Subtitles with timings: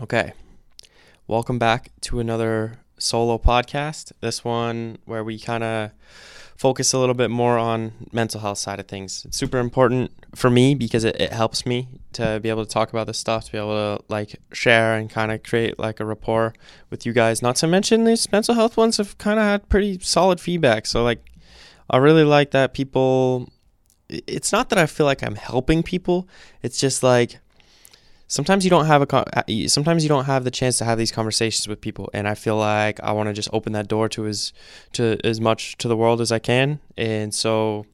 [0.00, 0.32] Okay.
[1.26, 4.12] Welcome back to another solo podcast.
[4.22, 5.90] This one where we kind of
[6.56, 9.26] focus a little bit more on mental health side of things.
[9.26, 12.88] It's super important for me because it, it helps me to be able to talk
[12.88, 16.06] about this stuff, to be able to like share and kind of create like a
[16.06, 16.54] rapport
[16.88, 17.42] with you guys.
[17.42, 20.86] Not to mention these mental health ones have kind of had pretty solid feedback.
[20.86, 21.22] So like
[21.90, 23.50] I really like that people
[24.08, 26.26] it's not that I feel like I'm helping people.
[26.62, 27.38] It's just like
[28.30, 31.10] sometimes you don't have a uh, sometimes you don't have the chance to have these
[31.10, 34.24] conversations with people and i feel like i want to just open that door to
[34.26, 34.52] as
[34.92, 36.78] to as much to the world as i can.
[36.96, 37.84] And so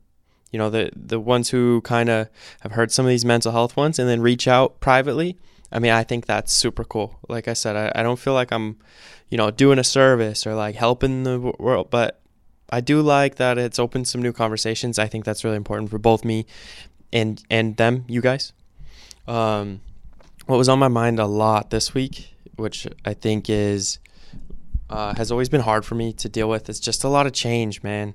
[0.53, 2.29] you know the the ones who kind of
[2.61, 5.37] have heard some of these mental health ones and then reach out privately
[5.73, 7.19] i mean i think that's super cool.
[7.29, 8.77] Like i said i, I don't feel like i'm
[9.31, 12.21] you know doing a service or like helping the world but
[12.71, 14.99] i do like that it's opened some new conversations.
[14.99, 16.47] I think that's really important for both me
[17.11, 18.53] and and them you guys.
[19.27, 19.81] Um
[20.47, 23.99] what was on my mind a lot this week, which I think is
[24.89, 27.33] uh, has always been hard for me to deal with, is just a lot of
[27.33, 28.15] change, man.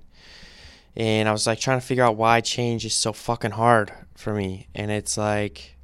[0.96, 4.34] And I was like trying to figure out why change is so fucking hard for
[4.34, 4.68] me.
[4.74, 5.76] And it's like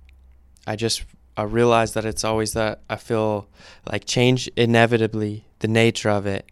[0.66, 1.04] I just
[1.36, 3.48] I realized that it's always that I feel
[3.90, 6.50] like change inevitably, the nature of it,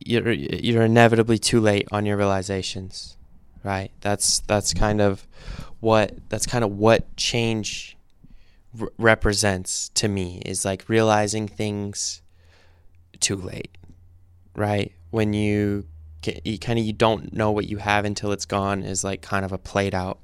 [0.00, 3.16] you're you're inevitably too late on your realizations.
[3.62, 3.90] Right?
[4.00, 5.26] That's that's kind of
[5.80, 7.95] what that's kind of what change
[8.98, 12.22] represents to me is like realizing things
[13.20, 13.76] too late,
[14.54, 14.92] right?
[15.10, 15.86] When you,
[16.44, 19.44] you kind of you don't know what you have until it's gone is like kind
[19.44, 20.18] of a played out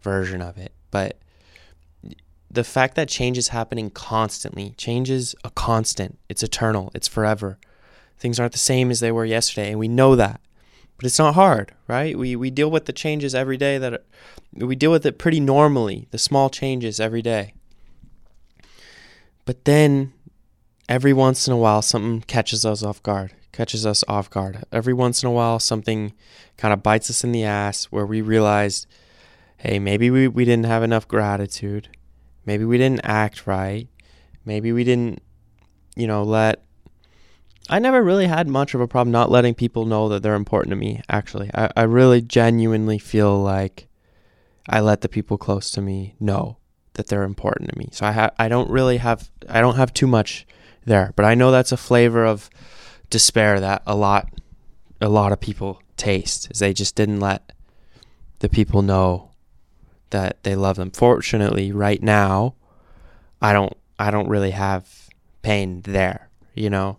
[0.00, 0.72] version of it.
[0.90, 1.18] But
[2.50, 6.18] the fact that change is happening constantly, change is a constant.
[6.28, 6.90] It's eternal.
[6.94, 7.58] It's forever.
[8.18, 10.40] Things aren't the same as they were yesterday, and we know that.
[10.96, 12.16] But it's not hard, right?
[12.16, 14.02] We we deal with the changes every day that are,
[14.54, 17.52] we deal with it pretty normally, the small changes every day.
[19.46, 20.12] But then
[20.88, 24.64] every once in a while, something catches us off guard, catches us off guard.
[24.70, 26.12] Every once in a while, something
[26.58, 28.86] kind of bites us in the ass where we realize,
[29.58, 31.88] hey, maybe we, we didn't have enough gratitude.
[32.44, 33.88] Maybe we didn't act right.
[34.44, 35.22] Maybe we didn't,
[35.94, 36.62] you know, let.
[37.68, 40.70] I never really had much of a problem not letting people know that they're important
[40.70, 41.50] to me, actually.
[41.54, 43.88] I, I really genuinely feel like
[44.68, 46.58] I let the people close to me know
[46.96, 47.88] that they're important to me.
[47.92, 50.46] So I ha- I don't really have I don't have too much
[50.84, 52.50] there, but I know that's a flavor of
[53.08, 54.28] despair that a lot
[55.00, 57.52] a lot of people taste is they just didn't let
[58.40, 59.30] the people know
[60.10, 60.90] that they love them.
[60.90, 62.54] Fortunately, right now,
[63.40, 65.08] I don't I don't really have
[65.42, 66.98] pain there, you know.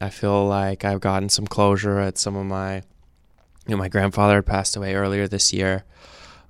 [0.00, 4.36] I feel like I've gotten some closure at some of my you know my grandfather
[4.36, 5.84] had passed away earlier this year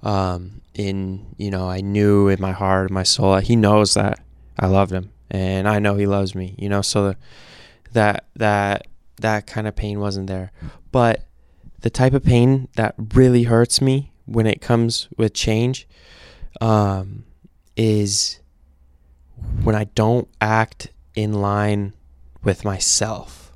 [0.07, 4.21] um, in you know I knew in my heart, in my soul, he knows that
[4.59, 6.55] I loved him, and I know he loves me.
[6.57, 7.17] You know, so the,
[7.93, 8.87] that that
[9.21, 10.53] that kind of pain wasn't there,
[10.93, 11.27] but
[11.81, 15.89] the type of pain that really hurts me when it comes with change
[16.61, 17.25] um,
[17.77, 18.39] is
[19.65, 21.95] when I don't act in line
[22.45, 23.51] with myself,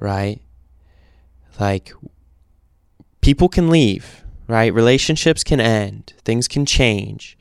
[0.00, 0.40] right?
[1.60, 1.92] Like
[3.20, 4.72] people can leave right?
[4.72, 7.36] Relationships can end, things can change,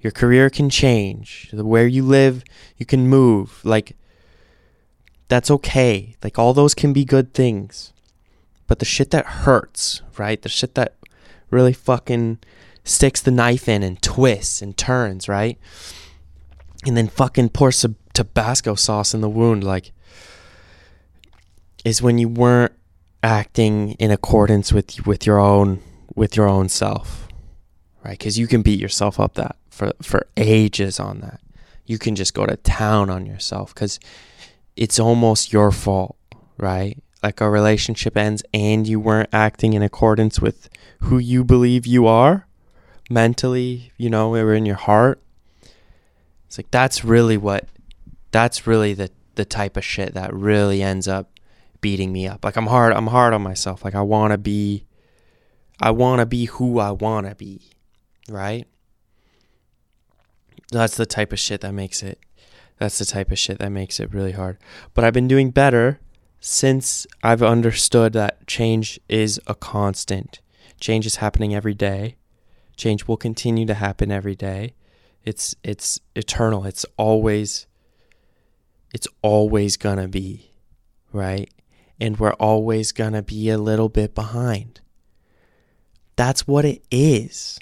[0.00, 2.42] your career can change, where you live,
[2.76, 3.64] you can move.
[3.64, 3.96] Like,
[5.28, 6.16] that's okay.
[6.22, 7.92] Like, all those can be good things.
[8.66, 10.40] But the shit that hurts, right?
[10.40, 10.96] The shit that
[11.50, 12.38] really fucking
[12.84, 15.58] sticks the knife in and twists and turns, right?
[16.84, 19.92] And then fucking pours some Tabasco sauce in the wound, like,
[21.84, 22.72] is when you weren't
[23.22, 25.80] acting in accordance with with your own
[26.14, 27.28] with your own self,
[28.04, 28.18] right?
[28.18, 31.40] Because you can beat yourself up that for for ages on that.
[31.86, 33.98] You can just go to town on yourself because
[34.76, 36.16] it's almost your fault,
[36.58, 37.02] right?
[37.22, 40.68] Like a relationship ends and you weren't acting in accordance with
[41.00, 42.46] who you believe you are
[43.10, 45.20] mentally, you know, or in your heart.
[46.46, 47.66] It's like that's really what
[48.30, 51.30] that's really the the type of shit that really ends up
[51.80, 52.44] beating me up.
[52.44, 53.84] Like I'm hard I'm hard on myself.
[53.84, 54.84] Like I want to be
[55.80, 57.70] I want to be who I want to be,
[58.28, 58.66] right?
[60.70, 62.18] That's the type of shit that makes it
[62.78, 64.58] that's the type of shit that makes it really hard.
[64.92, 66.00] But I've been doing better
[66.40, 70.40] since I've understood that change is a constant.
[70.80, 72.16] Change is happening every day.
[72.76, 74.74] Change will continue to happen every day.
[75.24, 76.64] It's it's eternal.
[76.64, 77.68] It's always
[78.92, 80.50] it's always to be,
[81.12, 81.48] right?
[82.00, 84.80] And we're always to be a little bit behind.
[86.22, 87.58] That's what it is.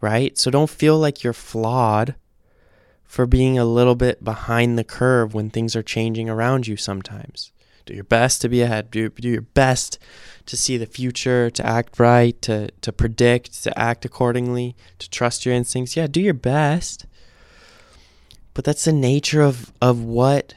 [0.00, 0.38] Right?
[0.38, 2.14] So don't feel like you're flawed
[3.02, 7.50] for being a little bit behind the curve when things are changing around you sometimes.
[7.86, 8.92] Do your best to be ahead.
[8.92, 9.98] Do, do your best
[10.46, 15.44] to see the future, to act right, to, to predict, to act accordingly, to trust
[15.44, 15.96] your instincts.
[15.96, 17.04] Yeah, do your best.
[18.54, 20.54] But that's the nature of, of what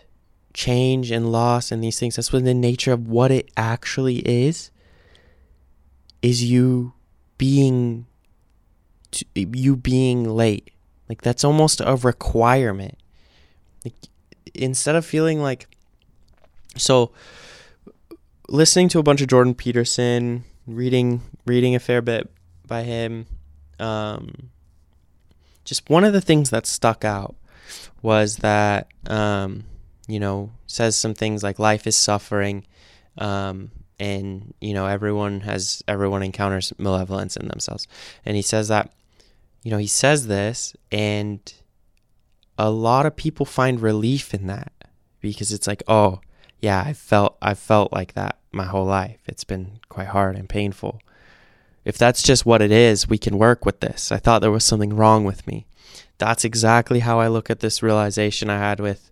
[0.54, 2.18] change and loss and these things.
[2.18, 4.70] That's what the nature of what it actually is.
[6.24, 6.94] Is you
[7.38, 8.08] being
[9.36, 10.72] you being late.
[11.10, 12.98] Like that's almost a requirement.
[13.86, 13.94] Like
[14.54, 15.68] instead of feeling like
[16.78, 17.12] so
[18.50, 22.32] listening to a bunch of Jordan Peterson, reading reading a fair bit
[22.68, 23.28] by him,
[23.80, 24.50] um,
[25.66, 27.36] just one of the things that stuck out
[28.02, 29.66] was that um,
[30.08, 32.66] you know says some things like life is suffering,
[33.18, 37.88] um, and you know everyone has everyone encounters malevolence in themselves,
[38.26, 38.92] and he says that
[39.64, 41.54] you know he says this and
[42.58, 44.72] a lot of people find relief in that
[45.22, 46.20] because it's like oh
[46.64, 49.20] yeah, I felt I felt like that my whole life.
[49.28, 51.02] It's been quite hard and painful.
[51.84, 54.14] If that's just what it is, we can work with this.
[54.14, 55.66] I thought there was something wrong with me.
[56.20, 59.12] That's exactly how I look at this realization I had with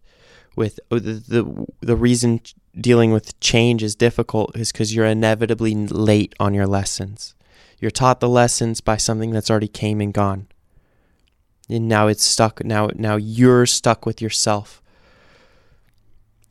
[0.55, 2.41] with uh, the the, the reason
[2.79, 7.33] dealing with change is difficult is cuz you're inevitably late on your lessons.
[7.79, 10.47] You're taught the lessons by something that's already came and gone.
[11.69, 14.81] And now it's stuck now now you're stuck with yourself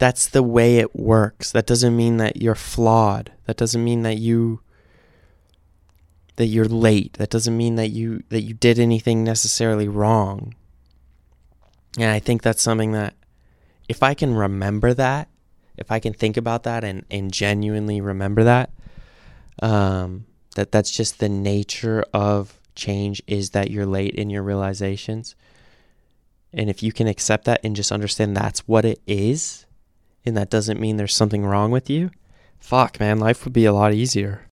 [0.01, 1.53] that's the way it works.
[1.53, 3.33] That doesn't mean that you're flawed.
[3.45, 4.61] That doesn't mean that you
[6.37, 7.13] that you're late.
[7.15, 10.55] That doesn't mean that you that you did anything necessarily wrong.
[11.99, 13.15] And I think that's something that
[13.91, 15.29] if I can remember that,
[15.77, 18.71] if I can think about that and, and genuinely remember that,
[19.61, 25.35] um, that that's just the nature of change is that you're late in your realizations.
[26.53, 29.67] And if you can accept that and just understand that's what it is,
[30.25, 32.13] and that doesn't mean there's something wrong with you,
[32.61, 34.47] fuck, man, life would be a lot easier.